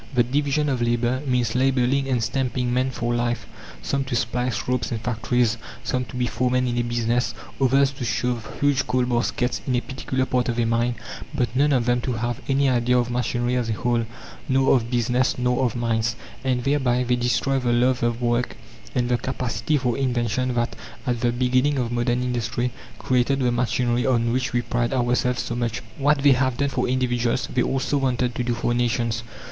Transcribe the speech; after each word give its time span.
The 0.15 0.23
division 0.23 0.67
of 0.67 0.81
labour 0.81 1.21
means 1.27 1.53
labelling 1.53 2.07
and 2.09 2.23
stamping 2.23 2.73
men 2.73 2.89
for 2.89 3.13
life 3.13 3.45
some 3.83 4.03
to 4.05 4.15
splice 4.15 4.67
ropes 4.67 4.91
in 4.91 4.97
factories, 4.97 5.59
some 5.83 6.05
to 6.05 6.15
be 6.15 6.25
foremen 6.25 6.65
in 6.67 6.75
a 6.79 6.83
business, 6.83 7.35
others 7.61 7.91
to 7.91 8.03
shove 8.03 8.51
huge 8.59 8.87
coal 8.87 9.05
baskets 9.05 9.61
in 9.67 9.75
a 9.75 9.79
particular 9.81 10.25
part 10.25 10.49
of 10.49 10.57
a 10.59 10.65
mine; 10.65 10.95
but 11.35 11.55
none 11.55 11.71
of 11.71 11.85
them 11.85 12.01
to 12.01 12.13
have 12.13 12.41
any 12.49 12.67
idea 12.67 12.97
of 12.97 13.11
machinery 13.11 13.55
as 13.55 13.69
a 13.69 13.73
whole, 13.73 14.07
nor 14.49 14.75
of 14.75 14.89
business, 14.89 15.37
nor 15.37 15.63
of 15.63 15.75
mines. 15.75 16.15
And 16.43 16.63
thereby 16.63 17.03
they 17.03 17.15
destroy 17.15 17.59
the 17.59 17.71
love 17.71 18.01
of 18.01 18.23
work 18.23 18.57
and 18.95 19.07
the 19.07 19.19
capacity 19.19 19.77
for 19.77 19.95
invention 19.95 20.55
that, 20.55 20.75
at 21.05 21.19
the 21.21 21.31
beginning 21.31 21.77
of 21.77 21.91
modern 21.91 22.23
industry, 22.23 22.71
created 22.97 23.37
the 23.37 23.51
machinery 23.51 24.07
on 24.07 24.31
which 24.31 24.51
we 24.51 24.63
pride 24.63 24.93
ourselves 24.93 25.43
so 25.43 25.55
much. 25.55 25.83
What 25.99 26.23
they 26.23 26.31
have 26.31 26.57
done 26.57 26.69
for 26.69 26.87
individuals, 26.87 27.47
they 27.53 27.61
also 27.61 27.97
wanted 27.99 28.33
to 28.33 28.43
do 28.43 28.55
for 28.55 28.73
nations. 28.73 29.21